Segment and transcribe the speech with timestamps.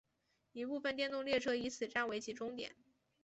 [0.53, 2.73] 一部分电动列车以此站为起终点。